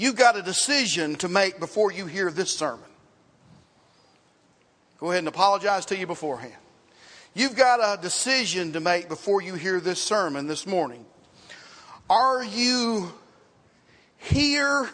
[0.00, 2.88] you've got a decision to make before you hear this sermon.
[4.98, 6.54] Go ahead and apologize to you beforehand.
[7.34, 11.04] You've got a decision to make before you hear this sermon this morning.
[12.08, 13.12] Are you
[14.16, 14.90] here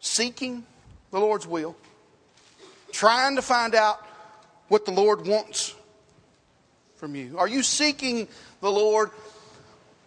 [0.00, 0.64] seeking
[1.10, 1.76] the Lord's will,
[2.92, 4.06] trying to find out
[4.68, 5.74] what the Lord wants
[6.96, 7.36] from you?
[7.38, 8.28] Are you seeking
[8.60, 9.10] the Lord,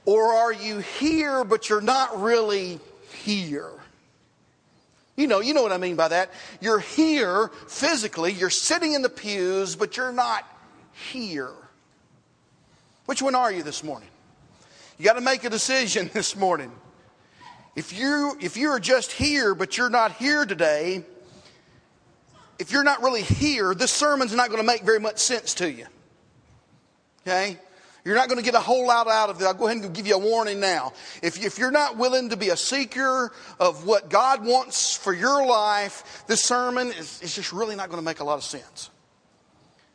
[0.09, 2.79] or are you here but you're not really
[3.23, 3.69] here?
[5.15, 6.31] You know, you know what I mean by that.
[6.59, 10.47] You're here physically, you're sitting in the pews, but you're not
[11.11, 11.51] here.
[13.05, 14.09] Which one are you this morning?
[14.97, 16.71] You got to make a decision this morning.
[17.75, 21.03] If you if you're just here but you're not here today,
[22.57, 25.71] if you're not really here, this sermon's not going to make very much sense to
[25.71, 25.85] you.
[27.27, 27.59] Okay?
[28.09, 29.45] You're not going to get a whole lot out of it.
[29.45, 30.93] I'll go ahead and give you a warning now.
[31.21, 35.45] If, if you're not willing to be a seeker of what God wants for your
[35.45, 38.89] life, this sermon is, is just really not going to make a lot of sense.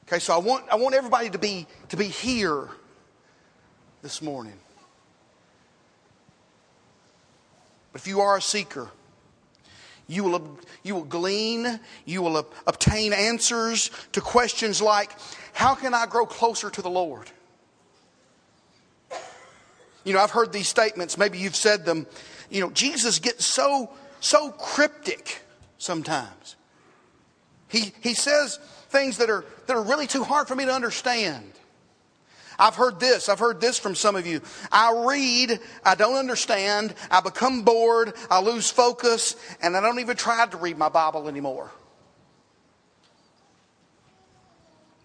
[0.07, 2.69] Okay, so I want, I want everybody to be, to be here
[4.01, 4.61] this morning.
[7.91, 8.91] But if you are a seeker,
[10.07, 15.11] you will, you will glean, you will obtain answers to questions like
[15.53, 17.29] how can I grow closer to the Lord?
[20.05, 22.07] You know, I've heard these statements, maybe you've said them.
[22.51, 25.43] You know, Jesus gets so, so cryptic
[25.79, 26.57] sometimes.
[27.69, 28.59] He, he says
[28.91, 31.53] things that are, that are really too hard for me to understand.
[32.59, 33.29] I've heard this.
[33.29, 34.41] I've heard this from some of you.
[34.71, 40.17] I read, I don't understand, I become bored, I lose focus, and I don't even
[40.17, 41.71] try to read my Bible anymore.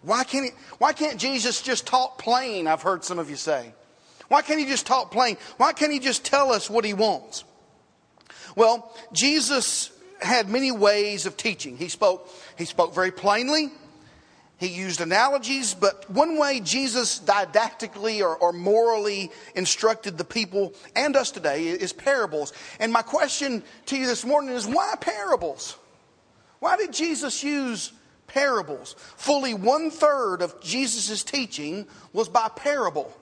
[0.02, 2.67] Why can't, he, why can't Jesus just talk plain?
[2.67, 3.73] I've heard some of you say.
[4.30, 5.38] Why can't he just talk plain?
[5.58, 7.44] Why can't he just tell us what he wants?
[8.55, 9.91] Well, Jesus
[10.22, 11.77] had many ways of teaching.
[11.77, 13.72] He spoke, he spoke very plainly.
[14.57, 21.16] He used analogies, but one way Jesus didactically or, or, morally instructed the people and
[21.16, 22.51] us today is parables.
[22.78, 25.78] And my question to you this morning is why parables?
[26.59, 27.94] Why did Jesus use
[28.28, 28.97] parables?
[29.16, 33.16] Fully one third of Jesus' teaching was by parable.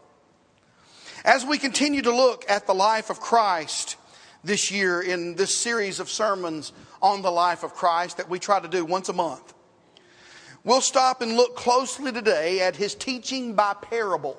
[1.26, 3.98] As we continue to look at the life of Christ
[4.44, 8.60] this year in this series of sermons on the life of Christ that we try
[8.60, 9.54] to do once a month,
[10.68, 14.38] We'll stop and look closely today at his teaching by parable.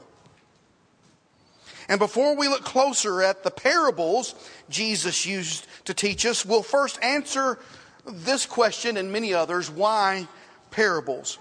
[1.89, 4.35] And before we look closer at the parables
[4.69, 7.59] Jesus used to teach us, we'll first answer
[8.05, 10.29] this question and many others why
[10.71, 11.39] parables?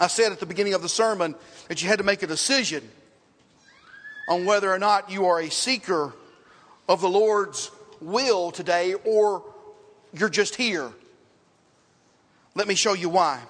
[0.00, 1.36] I said at the beginning of the sermon
[1.68, 2.90] that you had to make a decision
[4.28, 6.12] on whether or not you are a seeker
[6.88, 7.70] of the Lord's
[8.00, 9.42] will today or
[10.12, 10.90] you're just here.
[12.54, 13.42] Let me show you why.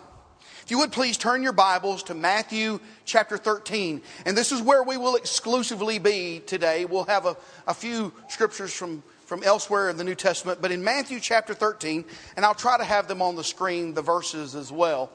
[0.67, 4.03] If you would please turn your Bibles to Matthew chapter 13.
[4.25, 6.85] And this is where we will exclusively be today.
[6.87, 7.37] We'll have a,
[7.69, 12.05] a few scriptures from, from elsewhere in the New Testament, but in Matthew chapter 13,
[12.35, 15.13] and I'll try to have them on the screen, the verses as well.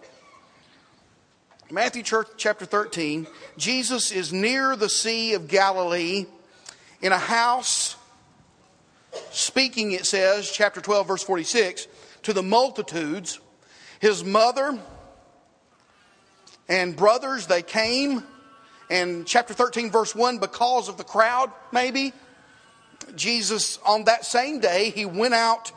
[1.72, 6.26] Matthew chapter 13, Jesus is near the Sea of Galilee
[7.02, 7.96] in a house,
[9.32, 11.88] speaking, it says, chapter 12, verse 46,
[12.24, 13.40] to the multitudes.
[14.02, 14.78] His mother,
[16.68, 18.22] and brothers, they came.
[18.90, 22.12] And chapter 13, verse 1, because of the crowd, maybe,
[23.16, 25.72] Jesus, on that same day, he went out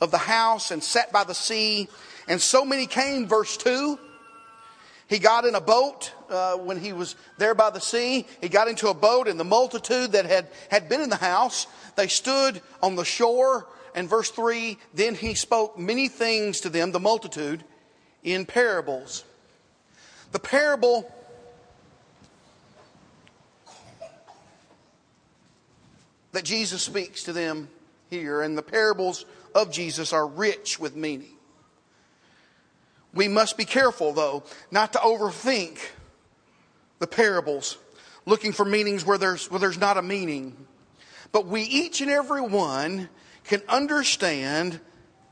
[0.00, 1.88] of the house and sat by the sea.
[2.28, 3.98] And so many came, verse 2.
[5.08, 8.26] He got in a boat uh, when he was there by the sea.
[8.40, 11.66] He got into a boat, and the multitude that had, had been in the house,
[11.94, 13.68] they stood on the shore.
[13.94, 17.64] And verse 3 then he spoke many things to them, the multitude,
[18.22, 19.24] in parables.
[20.32, 21.10] The parable
[26.32, 27.68] that Jesus speaks to them
[28.10, 31.35] here and the parables of Jesus are rich with meaning.
[33.16, 35.78] We must be careful, though, not to overthink
[36.98, 37.78] the parables,
[38.26, 40.54] looking for meanings where there's, where there's not a meaning.
[41.32, 43.08] But we, each and every one,
[43.44, 44.80] can understand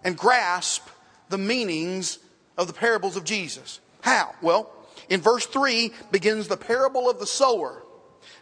[0.02, 0.88] and grasp
[1.28, 2.18] the meanings
[2.56, 3.80] of the parables of Jesus.
[4.00, 4.34] How?
[4.40, 4.70] Well,
[5.08, 7.82] in verse 3 begins the parable of the sower.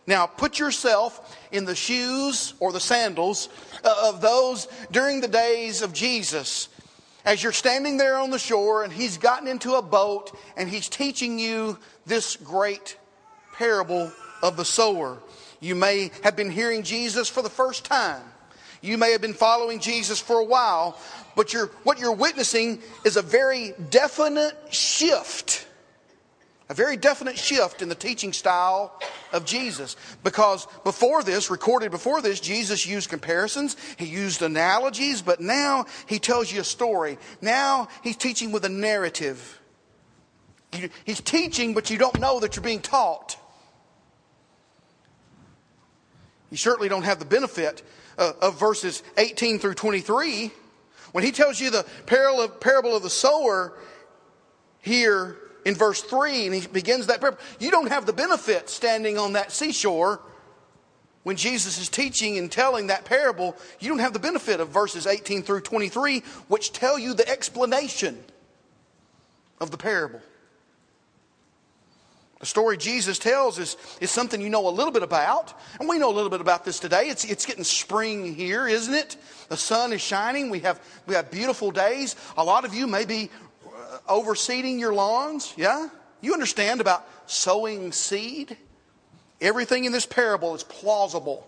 [0.06, 3.48] Now, put yourself in the shoes or the sandals
[3.84, 6.68] of those during the days of Jesus.
[7.24, 10.88] As you're standing there on the shore and he's gotten into a boat and he's
[10.88, 12.96] teaching you this great
[13.54, 14.10] parable
[14.42, 15.18] of the sower.
[15.60, 18.22] You may have been hearing Jesus for the first time.
[18.80, 20.98] You may have been following Jesus for a while,
[21.36, 25.68] but you're, what you're witnessing is a very definite shift.
[26.68, 29.00] A very definite shift in the teaching style
[29.32, 29.96] of Jesus.
[30.22, 36.18] Because before this, recorded before this, Jesus used comparisons, he used analogies, but now he
[36.18, 37.18] tells you a story.
[37.40, 39.60] Now he's teaching with a narrative.
[41.04, 43.36] He's teaching, but you don't know that you're being taught.
[46.50, 47.82] You certainly don't have the benefit
[48.18, 50.50] uh, of verses 18 through 23.
[51.12, 53.74] When he tells you the parable of the sower
[54.80, 59.18] here in verse 3, and he begins that parable, you don't have the benefit standing
[59.18, 60.20] on that seashore
[61.22, 63.56] when Jesus is teaching and telling that parable.
[63.80, 68.18] You don't have the benefit of verses 18 through 23, which tell you the explanation
[69.60, 70.20] of the parable.
[72.40, 75.54] The story Jesus tells is, is something you know a little bit about.
[75.78, 77.04] And we know a little bit about this today.
[77.04, 79.16] It's, it's getting spring here, isn't it?
[79.48, 80.50] The sun is shining.
[80.50, 82.16] We have, we have beautiful days.
[82.36, 83.30] A lot of you may be
[84.08, 85.52] overseeding your lawns.
[85.56, 85.88] Yeah?
[86.20, 88.56] You understand about sowing seed?
[89.40, 91.46] Everything in this parable is plausible.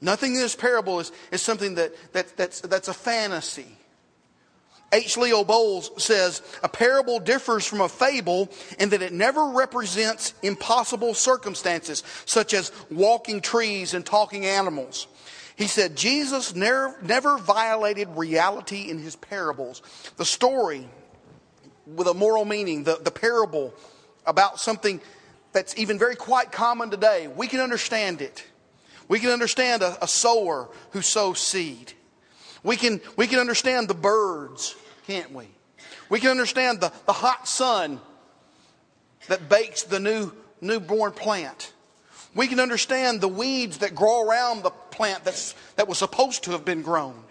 [0.00, 3.76] Nothing in this parable is, is something that, that, that's, that's a fantasy.
[4.92, 5.16] H.
[5.16, 11.14] Leo Boles says a parable differs from a fable in that it never represents impossible
[11.14, 15.06] circumstances, such as walking trees and talking animals.
[15.54, 19.82] He said Jesus never, never violated reality in his parables.
[20.16, 20.88] The story
[21.96, 23.74] with a moral meaning, the, the parable
[24.26, 25.00] about something
[25.52, 28.46] that's even very quite common today, we can understand it.
[29.08, 31.92] We can understand a, a sower who sows seed.
[32.62, 34.76] We can, we can understand the birds
[35.10, 35.48] can't we?
[36.08, 38.00] We can understand the, the hot sun
[39.26, 41.72] that bakes the new newborn plant.
[42.32, 46.52] We can understand the weeds that grow around the plant that's, that was supposed to
[46.52, 47.24] have been grown.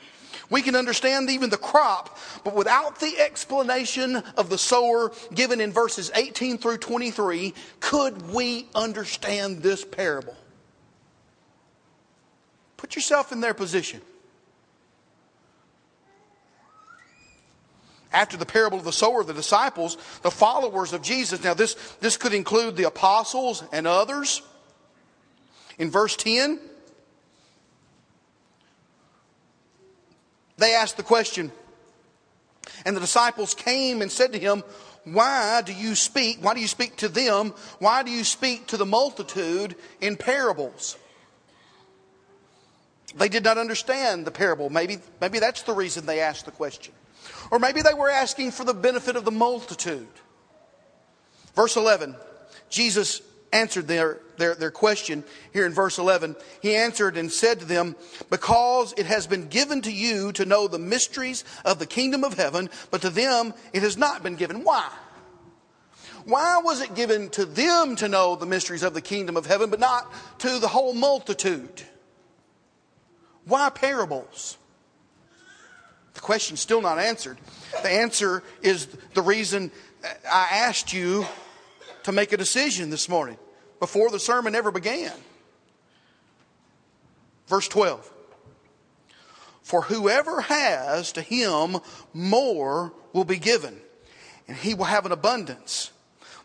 [0.49, 5.71] We can understand even the crop, but without the explanation of the sower given in
[5.71, 10.35] verses 18 through 23, could we understand this parable?
[12.77, 14.01] Put yourself in their position.
[18.11, 21.43] after the parable of the sower, the disciples, the followers of Jesus.
[21.43, 24.41] Now, this, this could include the apostles and others.
[25.77, 26.59] In verse 10,
[30.59, 31.51] they asked the question,
[32.85, 34.63] and the disciples came and said to him,
[35.05, 36.39] Why do you speak?
[36.41, 37.53] Why do you speak to them?
[37.79, 40.97] Why do you speak to the multitude in parables?
[43.15, 44.69] They did not understand the parable.
[44.69, 46.93] Maybe, maybe that's the reason they asked the question.
[47.51, 50.07] Or maybe they were asking for the benefit of the multitude.
[51.55, 52.15] Verse 11,
[52.69, 55.23] Jesus answered their, their, their question
[55.53, 56.35] here in verse 11.
[56.61, 57.95] He answered and said to them,
[58.29, 62.35] Because it has been given to you to know the mysteries of the kingdom of
[62.35, 64.63] heaven, but to them it has not been given.
[64.63, 64.89] Why?
[66.25, 69.69] Why was it given to them to know the mysteries of the kingdom of heaven,
[69.69, 71.83] but not to the whole multitude?
[73.45, 74.57] Why parables?
[76.13, 77.37] The question's still not answered.
[77.81, 79.71] The answer is the reason
[80.03, 81.25] I asked you
[82.09, 83.37] to make a decision this morning
[83.79, 85.13] before the sermon ever began.
[87.47, 88.11] Verse 12.
[89.61, 91.77] For whoever has to him
[92.11, 93.79] more will be given,
[94.47, 95.91] and he will have an abundance.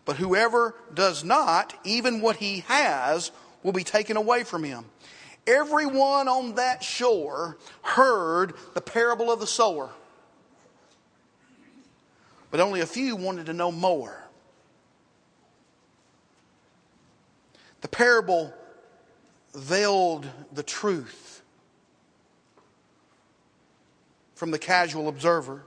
[0.04, 4.84] But whoever does not, even what he has, will be taken away from him.
[5.46, 9.88] Everyone on that shore heard the parable of the sower.
[12.50, 14.23] But only a few wanted to know more.
[17.84, 18.50] The parable
[19.54, 21.42] veiled the truth
[24.34, 25.64] from the casual observer.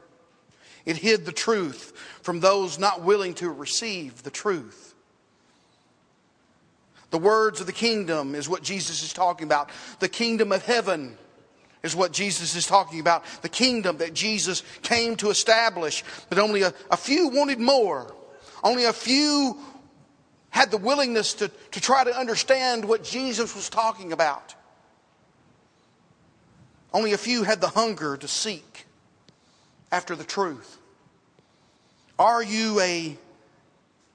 [0.83, 1.93] It hid the truth
[2.23, 4.95] from those not willing to receive the truth.
[7.11, 9.69] The words of the kingdom is what Jesus is talking about.
[9.99, 11.19] The kingdom of heaven
[11.83, 13.25] is what Jesus is talking about.
[13.43, 16.03] The kingdom that Jesus came to establish.
[16.29, 18.11] But only a, a few wanted more.
[18.63, 19.55] Only a few
[20.49, 24.55] had the willingness to, to try to understand what Jesus was talking about.
[26.93, 28.85] Only a few had the hunger to seek
[29.91, 30.79] after the truth.
[32.17, 33.17] Are you a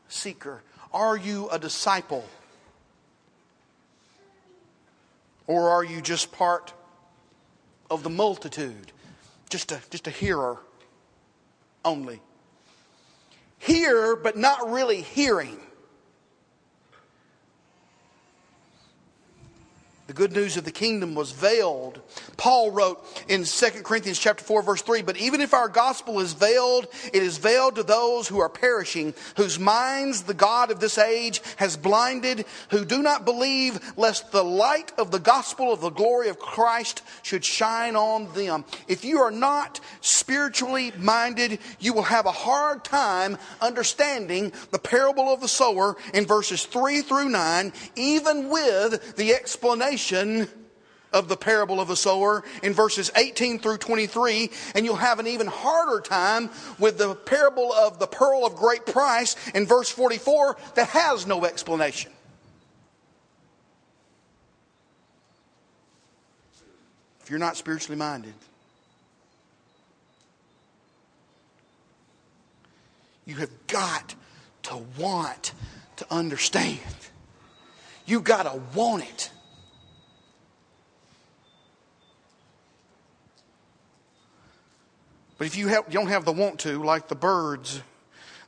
[0.08, 0.62] seeker?
[0.92, 2.24] Are you a disciple?
[5.46, 6.72] Or are you just part
[7.90, 8.92] of the multitude?
[9.48, 10.58] Just a, just a hearer
[11.84, 12.20] only.
[13.58, 15.60] Hear, but not really hearing.
[20.12, 21.99] The good news of the kingdom was veiled.
[22.37, 26.35] Paul wrote in 2 Corinthians chapter 4 verse 3, but even if our gospel is
[26.35, 30.99] veiled, it is veiled to those who are perishing, whose minds the God of this
[30.99, 35.88] age has blinded, who do not believe lest the light of the gospel of the
[35.88, 38.66] glory of Christ should shine on them.
[38.88, 45.32] If you are not spiritually minded, you will have a hard time understanding the parable
[45.32, 50.49] of the sower in verses 3 through 9, even with the explanation
[51.12, 55.26] of the parable of the sower in verses 18 through 23, and you'll have an
[55.26, 60.56] even harder time with the parable of the pearl of great price in verse 44
[60.75, 62.12] that has no explanation.
[67.21, 68.35] If you're not spiritually minded,
[73.25, 74.14] you have got
[74.64, 75.52] to want
[75.97, 76.81] to understand.
[78.07, 79.31] You've got to want it.
[85.38, 87.81] But if you, have, you don't have the want to, like the birds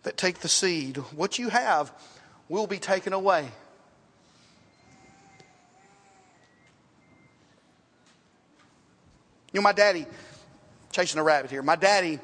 [0.04, 1.92] that take the seed, what you have
[2.48, 3.48] will be taken away.
[9.52, 10.06] You know, my daddy,
[10.92, 12.18] chasing a rabbit here, my daddy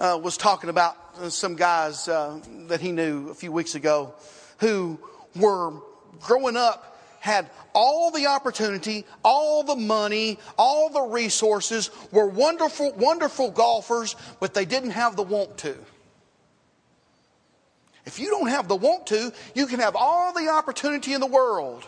[0.00, 4.14] uh, was talking about uh, some guys uh, that he knew a few weeks ago
[4.58, 4.98] who
[5.36, 5.74] were
[6.20, 6.86] growing up
[7.20, 14.54] had all the opportunity, all the money, all the resources, were wonderful, wonderful golfers, but
[14.54, 15.76] they didn't have the want to.
[18.06, 21.26] If you don't have the want to, you can have all the opportunity in the
[21.26, 21.84] world.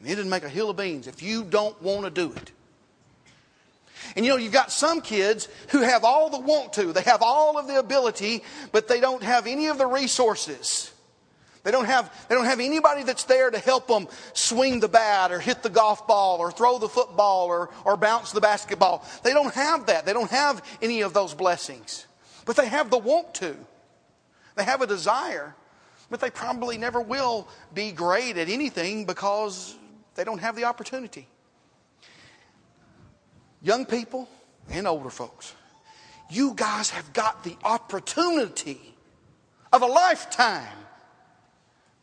[0.00, 2.52] It didn't make a hill of beans if you don't want to do it.
[4.16, 7.22] And you know, you've got some kids who have all the want to, they have
[7.22, 10.92] all of the ability, but they don't have any of the resources.
[11.64, 15.32] They don't have, they don't have anybody that's there to help them swing the bat
[15.32, 19.04] or hit the golf ball or throw the football or, or bounce the basketball.
[19.22, 20.06] They don't have that.
[20.06, 22.06] They don't have any of those blessings.
[22.46, 23.56] But they have the want to.
[24.56, 25.54] They have a desire,
[26.08, 29.76] but they probably never will be great at anything because
[30.14, 31.28] they don't have the opportunity.
[33.62, 34.28] Young people
[34.70, 35.54] and older folks,
[36.30, 38.80] you guys have got the opportunity
[39.72, 40.66] of a lifetime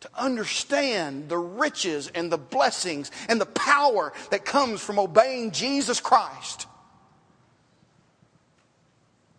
[0.01, 6.00] to understand the riches and the blessings and the power that comes from obeying Jesus
[6.00, 6.67] Christ.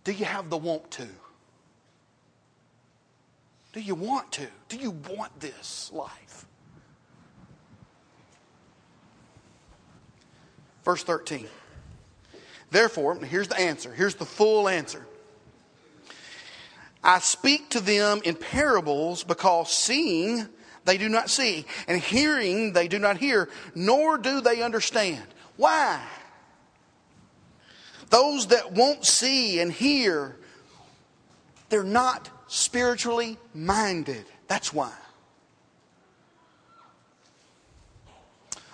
[0.05, 1.07] Do you have the want to?
[3.73, 4.47] Do you want to?
[4.69, 6.47] Do you want this life?
[10.85, 11.47] Verse 13.
[12.71, 13.93] Therefore, here's the answer.
[13.93, 15.07] Here's the full answer.
[17.03, 20.49] I speak to them in parables because seeing
[20.85, 25.25] they do not see, and hearing they do not hear, nor do they understand.
[25.57, 26.01] Why?
[28.11, 30.37] Those that won't see and hear,
[31.69, 34.25] they're not spiritually minded.
[34.47, 34.93] That's why.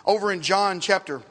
[0.04, 1.22] Over in John chapter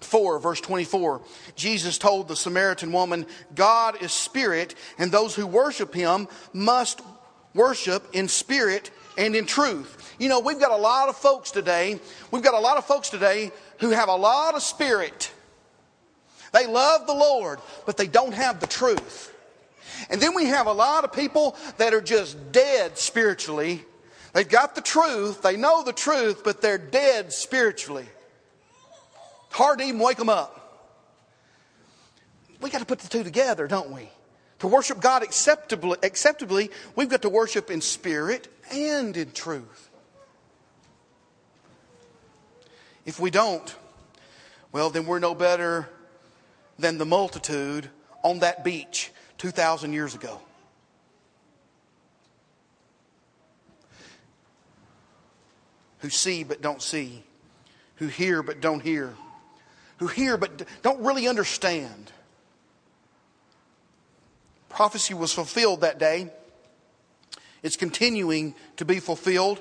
[0.00, 1.22] 4, verse 24,
[1.54, 7.00] Jesus told the Samaritan woman, God is spirit, and those who worship him must
[7.54, 10.14] worship in spirit and in truth.
[10.18, 11.98] You know, we've got a lot of folks today,
[12.30, 13.50] we've got a lot of folks today
[13.80, 15.32] who have a lot of spirit.
[16.52, 19.32] They love the Lord, but they don't have the truth.
[20.10, 23.84] And then we have a lot of people that are just dead spiritually.
[24.32, 28.06] They've got the truth, they know the truth, but they're dead spiritually.
[29.56, 30.52] Hard to even wake them up.
[32.60, 34.10] We got to put the two together, don't we?
[34.58, 39.88] To worship God acceptably, acceptably, we've got to worship in spirit and in truth.
[43.06, 43.74] If we don't,
[44.72, 45.88] well, then we're no better
[46.78, 47.88] than the multitude
[48.22, 50.38] on that beach 2,000 years ago.
[56.00, 57.24] Who see but don't see,
[57.94, 59.14] who hear but don't hear,
[59.98, 62.12] who hear but don't really understand.
[64.68, 66.30] Prophecy was fulfilled that day.
[67.62, 69.58] It's continuing to be fulfilled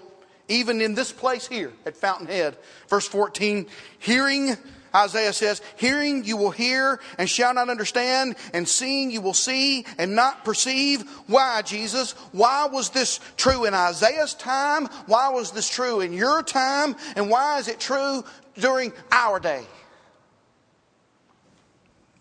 [0.47, 2.57] even in this place here at Fountainhead.
[2.87, 3.65] Verse 14,
[3.99, 4.55] hearing,
[4.93, 9.85] Isaiah says, hearing you will hear and shall not understand, and seeing you will see
[9.97, 11.09] and not perceive.
[11.27, 12.11] Why, Jesus?
[12.31, 14.87] Why was this true in Isaiah's time?
[15.07, 16.95] Why was this true in your time?
[17.15, 18.23] And why is it true
[18.59, 19.63] during our day?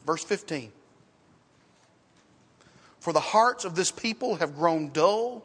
[0.05, 0.73] Verse 15.
[3.01, 5.45] For the hearts of this people have grown dull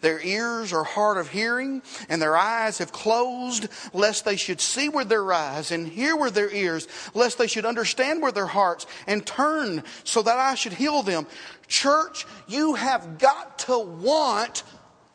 [0.00, 4.88] Their ears are hard of hearing, and their eyes have closed, lest they should see
[4.88, 8.86] with their eyes and hear with their ears, lest they should understand with their hearts
[9.06, 11.26] and turn so that I should heal them.
[11.68, 14.62] Church, you have got to want,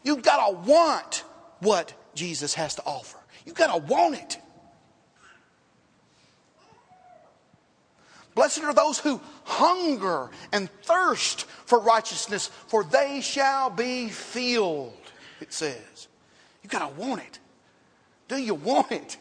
[0.04, 1.24] you've got to want
[1.60, 3.18] what Jesus has to offer.
[3.46, 4.41] You've got to want it.
[8.34, 14.94] Blessed are those who hunger and thirst for righteousness, for they shall be filled,
[15.42, 16.08] it says.
[16.64, 17.40] You gotta want it.
[18.28, 19.18] Do you want it?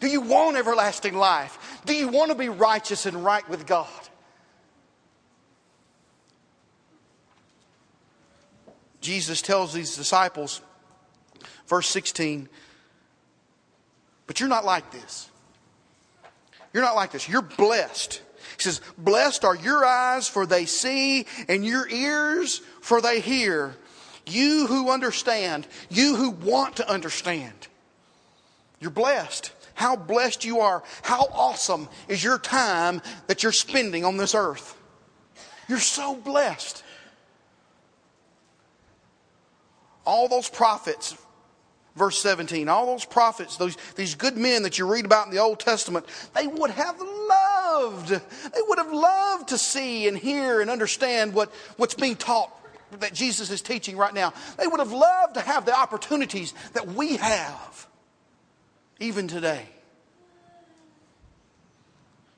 [0.00, 1.80] Do you want everlasting life?
[1.84, 3.86] Do you want to be righteous and right with God?
[9.00, 10.60] Jesus tells these disciples,
[11.66, 12.48] verse 16,
[14.26, 15.29] but you're not like this.
[16.72, 17.28] You're not like this.
[17.28, 18.22] You're blessed.
[18.56, 23.76] He says, Blessed are your eyes, for they see, and your ears, for they hear.
[24.26, 27.68] You who understand, you who want to understand.
[28.78, 29.52] You're blessed.
[29.74, 30.82] How blessed you are.
[31.02, 34.76] How awesome is your time that you're spending on this earth.
[35.68, 36.84] You're so blessed.
[40.04, 41.16] All those prophets
[41.96, 42.68] verse 17.
[42.68, 46.06] All those prophets, those, these good men that you read about in the Old Testament,
[46.34, 51.52] they would have loved, they would have loved to see and hear and understand what,
[51.76, 52.50] what's being taught
[52.98, 54.32] that Jesus is teaching right now.
[54.58, 57.86] They would have loved to have the opportunities that we have,
[58.98, 59.64] even today.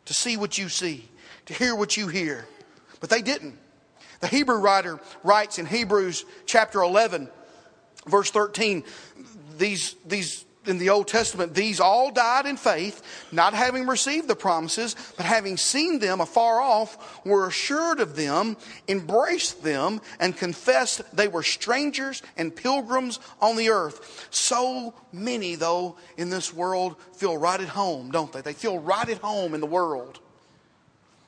[0.06, 1.08] To see what you see,
[1.46, 2.46] to hear what you hear.
[3.00, 3.58] But they didn't.
[4.20, 7.28] The Hebrew writer writes in Hebrews chapter 11,
[8.06, 8.84] verse 13,
[9.58, 14.36] these, these in the Old Testament, these all died in faith, not having received the
[14.36, 18.56] promises, but having seen them afar off, were assured of them,
[18.88, 24.28] embraced them, and confessed they were strangers and pilgrims on the earth.
[24.30, 28.40] So many, though, in this world feel right at home, don't they?
[28.40, 30.20] They feel right at home in the world.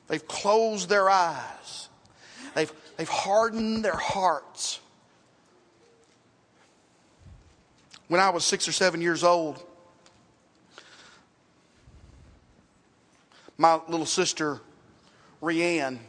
[0.07, 1.89] They've closed their eyes,
[2.53, 4.79] they've, they've hardened their hearts.
[8.07, 9.63] When I was six or seven years old,
[13.57, 14.59] my little sister,
[15.41, 15.99] Rianne,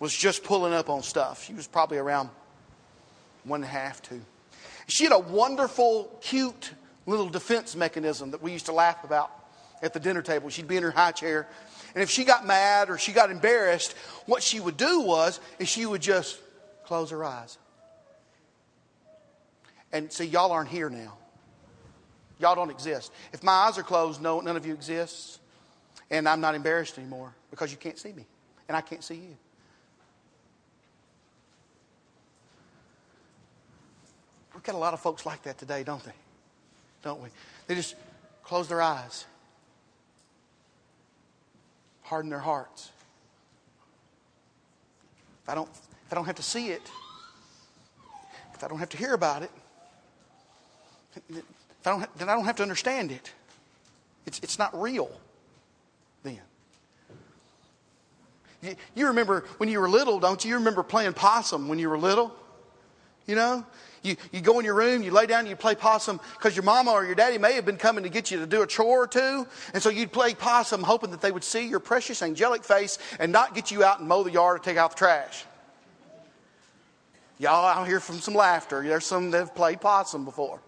[0.00, 1.44] was just pulling up on stuff.
[1.44, 2.30] She was probably around
[3.44, 4.20] one and a half, two.
[4.86, 6.72] She had a wonderful, cute
[7.06, 9.30] little defense mechanism that we used to laugh about
[9.82, 10.48] at the dinner table.
[10.48, 11.46] She'd be in her high chair,
[11.94, 13.94] and if she got mad or she got embarrassed,
[14.26, 16.38] what she would do was is she would just
[16.84, 17.58] close her eyes.
[19.92, 21.16] And see, y'all aren't here now.
[22.38, 23.12] Y'all don't exist.
[23.32, 25.40] If my eyes are closed, no, none of you exists.
[26.10, 28.24] And I'm not embarrassed anymore because you can't see me.
[28.68, 29.36] And I can't see you.
[34.54, 36.12] We've got a lot of folks like that today, don't they?
[37.02, 37.28] Don't we?
[37.66, 37.94] They just
[38.42, 39.24] close their eyes,
[42.02, 42.90] harden their hearts.
[45.44, 46.82] If I don't, if I don't have to see it,
[48.54, 49.50] if I don't have to hear about it,
[51.16, 53.32] I don't, then I don't have to understand it.
[54.26, 55.10] It's, it's not real
[56.22, 56.40] then.
[58.94, 60.50] You, remember when you were little, don't you?
[60.50, 62.34] You remember playing possum when you were little?
[63.26, 63.64] You know?
[64.02, 66.92] You, you go in your room, you lay down, you play possum because your mama
[66.92, 69.06] or your daddy may have been coming to get you to do a chore or
[69.06, 69.46] two.
[69.74, 73.32] And so you'd play possum hoping that they would see your precious angelic face and
[73.32, 75.44] not get you out and mow the yard or take out the trash.
[77.38, 78.82] Y'all out here from some laughter.
[78.82, 80.60] There's some that have played possum before.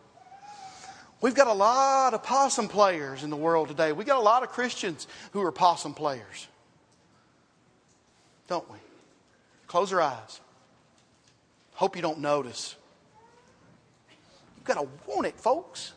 [1.20, 3.92] We've got a lot of possum players in the world today.
[3.92, 6.48] We've got a lot of Christians who are possum players.
[8.48, 8.78] Don't we?
[9.66, 10.40] Close your eyes.
[11.74, 12.74] Hope you don't notice.
[14.56, 15.92] You've got to want it, folks.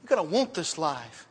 [0.00, 1.26] You've got to want this life.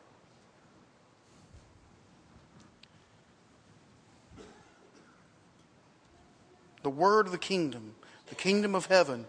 [6.83, 7.95] The word of the kingdom,
[8.27, 9.25] the kingdom of heaven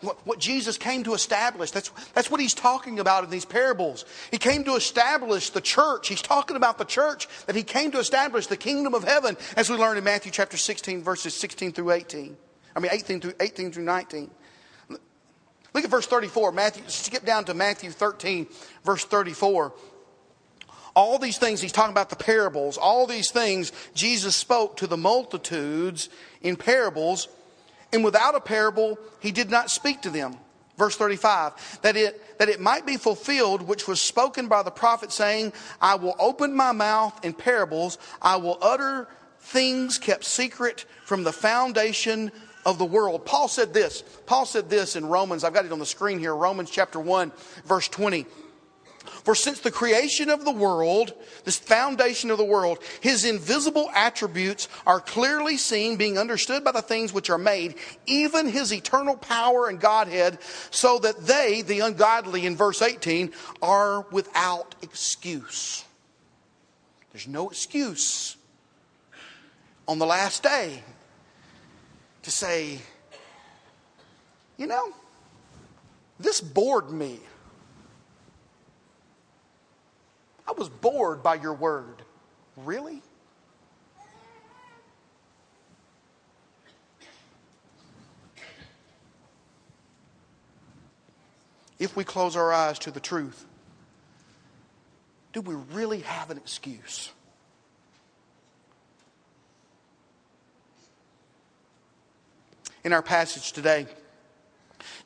[0.00, 1.70] what, Jesus came to establish.
[1.70, 4.04] That's, that's what he's talking about in these parables.
[4.30, 6.08] He came to establish the church.
[6.08, 9.68] He's talking about the church that he came to establish the kingdom of heaven, as
[9.68, 12.36] we learned in Matthew chapter 16, verses 16 through 18.
[12.74, 14.30] I mean, 18 through, 18 through 19.
[15.72, 16.52] Look at verse 34.
[16.52, 18.46] Matthew, skip down to Matthew 13,
[18.84, 19.72] verse 34.
[20.96, 22.76] All these things, he's talking about the parables.
[22.76, 26.08] All these things Jesus spoke to the multitudes
[26.42, 27.28] in parables
[27.92, 30.36] and without a parable, he did not speak to them.
[30.76, 35.12] Verse 35, that it, that it might be fulfilled, which was spoken by the prophet,
[35.12, 39.06] saying, I will open my mouth in parables, I will utter
[39.40, 42.32] things kept secret from the foundation
[42.64, 43.24] of the world.
[43.24, 44.02] Paul said this.
[44.26, 45.44] Paul said this in Romans.
[45.44, 46.34] I've got it on the screen here.
[46.34, 47.32] Romans chapter 1,
[47.64, 48.26] verse 20.
[49.24, 51.12] For since the creation of the world,
[51.44, 56.82] this foundation of the world, his invisible attributes are clearly seen, being understood by the
[56.82, 57.74] things which are made,
[58.06, 60.38] even his eternal power and Godhead,
[60.70, 65.84] so that they, the ungodly in verse 18, are without excuse.
[67.12, 68.36] There's no excuse
[69.86, 70.82] on the last day
[72.22, 72.78] to say,
[74.56, 74.92] you know,
[76.18, 77.18] this bored me.
[80.50, 82.02] I was bored by your word.
[82.56, 83.02] Really?
[91.78, 93.46] If we close our eyes to the truth,
[95.32, 97.12] do we really have an excuse?
[102.82, 103.86] In our passage today,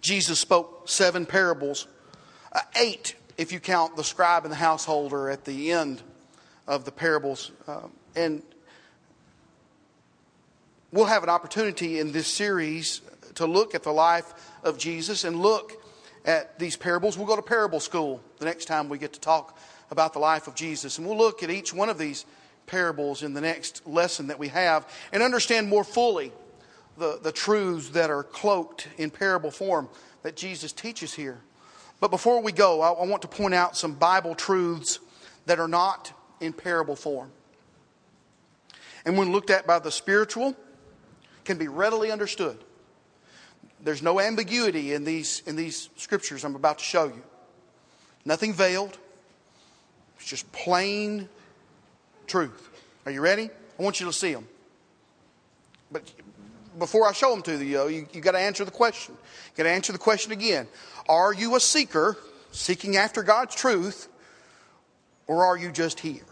[0.01, 1.87] Jesus spoke seven parables,
[2.51, 6.03] uh, eight if you count the scribe and the householder at the end
[6.67, 7.51] of the parables.
[7.67, 8.43] Um, and
[10.93, 13.01] we'll have an opportunity in this series
[13.35, 15.83] to look at the life of Jesus and look
[16.25, 17.19] at these parables.
[17.19, 19.59] We'll go to parable school the next time we get to talk
[19.91, 20.99] about the life of Jesus.
[20.99, 22.25] And we'll look at each one of these
[22.67, 26.33] parables in the next lesson that we have and understand more fully
[26.97, 29.89] the, the truths that are cloaked in parable form
[30.23, 31.41] that Jesus teaches here.
[32.01, 34.99] But before we go, I, I want to point out some Bible truths
[35.47, 37.31] that are not in parable form.
[39.05, 40.57] And when looked at by the spiritual,
[41.45, 42.59] can be readily understood.
[43.83, 47.23] There's no ambiguity in these, in these scriptures I'm about to show you.
[48.25, 48.97] Nothing veiled.
[50.19, 51.29] It's just plain
[52.27, 52.71] truth.
[53.05, 53.51] Are you ready?
[53.79, 54.49] I want you to see them.
[55.93, 56.11] But
[56.79, 59.15] before I show them to you, you, you got to answer the question.
[59.15, 60.67] You got to answer the question again.
[61.09, 62.17] Are you a seeker,
[62.53, 64.09] seeking after God's truth,
[65.27, 66.25] or are you just here?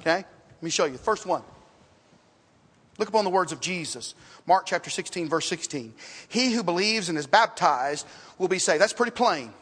[0.00, 0.16] Okay?
[0.16, 0.96] Let me show you.
[0.96, 1.42] First one.
[2.98, 4.14] Look upon the words of Jesus.
[4.46, 5.92] Mark chapter 16, verse 16.
[6.28, 8.06] He who believes and is baptized
[8.38, 8.80] will be saved.
[8.80, 9.52] That's pretty plain.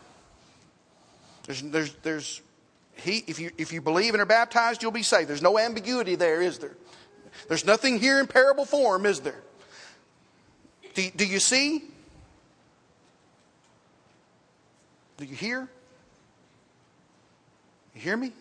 [1.44, 2.42] There's, there's, there's,
[2.96, 5.28] he, if, you, if you believe and are baptized, you'll be saved.
[5.28, 6.76] There's no ambiguity there, is there?
[7.48, 9.42] There's nothing here in parable form, is there?
[10.94, 11.84] Do, do you see?
[15.16, 15.68] Do you hear?
[17.94, 18.32] You hear me?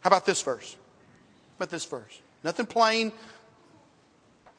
[0.00, 0.74] How about this verse?
[0.74, 2.20] How about this verse?
[2.42, 3.12] Nothing plain,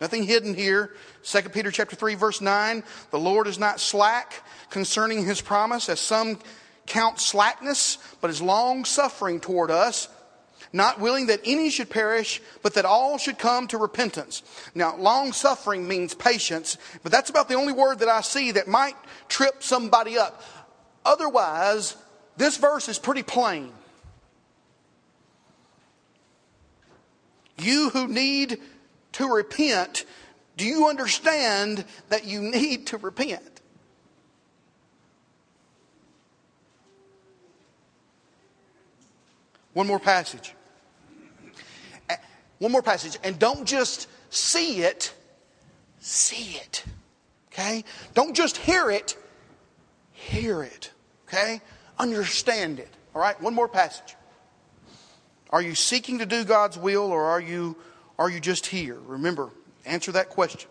[0.02, 0.92] nothing hidden here.
[1.24, 6.00] 2 Peter chapter 3 verse 9, the Lord is not slack concerning his promise as
[6.00, 6.40] some
[6.88, 10.08] count slackness, but is long suffering toward us,
[10.76, 14.44] not willing that any should perish, but that all should come to repentance.
[14.76, 18.68] Now, long suffering means patience, but that's about the only word that I see that
[18.68, 18.96] might
[19.30, 20.44] trip somebody up.
[21.06, 21.96] Otherwise,
[22.38, 23.72] this verse is pretty plain.
[27.58, 28.60] You who need
[29.14, 30.06] to repent,
[30.58, 33.62] do you understand that you need to repent?
[39.74, 40.54] One more passage.
[42.60, 43.18] One more passage.
[43.24, 45.14] And don't just see it,
[46.00, 46.84] see it.
[47.52, 47.84] Okay?
[48.14, 49.18] Don't just hear it,
[50.12, 50.92] hear it.
[51.28, 51.62] Okay?
[51.98, 52.90] Understand it.
[53.14, 53.40] All right?
[53.42, 54.16] One more passage.
[55.50, 57.78] Are you seeking to do God's will or are you,
[58.20, 58.98] are you just here?
[59.06, 59.50] Remember,
[59.86, 60.70] answer that question.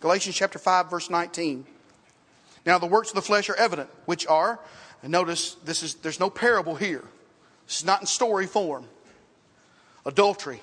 [0.00, 1.66] Galatians chapter 5, verse 19.
[2.64, 4.58] Now, the works of the flesh are evident, which are,
[5.02, 7.04] and notice this is, there's no parable here.
[7.68, 8.86] Is not in story form.
[10.04, 10.60] Adultery,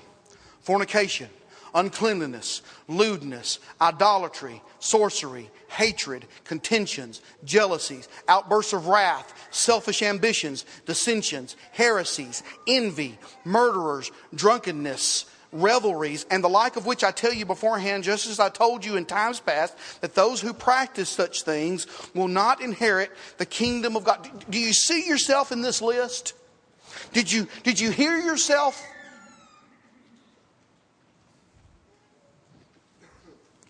[0.60, 1.28] fornication,
[1.74, 13.18] uncleanliness, lewdness, idolatry, sorcery, hatred, contentions, jealousies, outbursts of wrath, selfish ambitions, dissensions, heresies, envy,
[13.44, 18.48] murderers, drunkenness, revelries, and the like of which I tell you beforehand, just as I
[18.48, 23.46] told you in times past, that those who practice such things will not inherit the
[23.46, 24.28] kingdom of God.
[24.48, 26.34] Do you see yourself in this list?
[27.12, 28.84] Did you, did you hear yourself?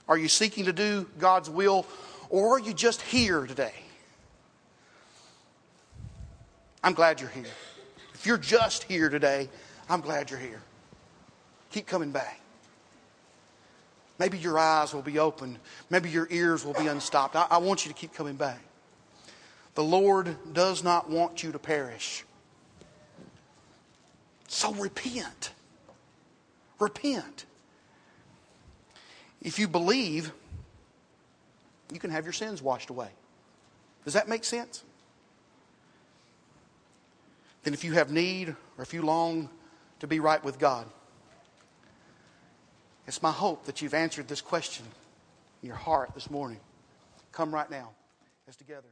[0.08, 1.86] Are you seeking to do God's will
[2.28, 3.74] or are you just here today?
[6.82, 7.44] I'm glad you're here.
[8.12, 9.48] If you're just here today,
[9.88, 10.60] I'm glad you're here.
[11.70, 12.40] Keep coming back.
[14.18, 15.58] Maybe your eyes will be open.
[15.90, 17.34] Maybe your ears will be unstopped.
[17.34, 18.60] I, I want you to keep coming back.
[19.74, 22.24] The Lord does not want you to perish.
[24.54, 25.50] So repent.
[26.78, 27.44] Repent.
[29.42, 30.30] If you believe,
[31.92, 33.08] you can have your sins washed away.
[34.04, 34.84] Does that make sense?
[37.64, 39.48] Then, if you have need or if you long
[39.98, 40.86] to be right with God,
[43.08, 44.86] it's my hope that you've answered this question
[45.64, 46.60] in your heart this morning.
[47.32, 47.90] Come right now
[48.46, 48.86] as together.